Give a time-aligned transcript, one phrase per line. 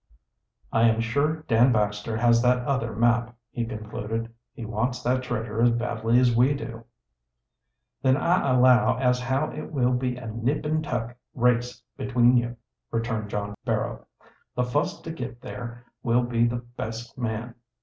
[0.73, 4.33] "I am sure Dan Baxter has that other map," he concluded.
[4.51, 6.85] "He wants that treasure as badly as we do."
[8.01, 12.57] "Then I allow as how it will be a nip an' tuck race between you,"
[12.89, 14.07] returned John Barrow.
[14.55, 17.53] "The fust to get there will be the best man.